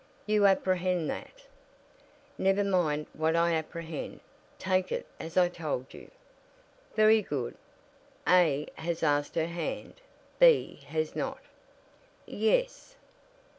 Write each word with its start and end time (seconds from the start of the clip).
"You 0.25 0.47
apprehend 0.47 1.11
that" 1.11 1.45
"Never 2.49 2.63
mind 2.63 3.05
what 3.13 3.35
I 3.35 3.51
'apprehend.' 3.51 4.21
Take 4.57 4.91
it 4.91 5.05
as 5.19 5.37
I 5.37 5.47
told 5.47 5.93
you." 5.93 6.09
"Very 6.95 7.21
good. 7.21 7.55
A 8.27 8.65
has 8.79 9.03
asked 9.03 9.35
her 9.35 9.45
hand, 9.45 10.01
B 10.39 10.79
has 10.87 11.15
not." 11.15 11.41
"Yes." 12.25 12.95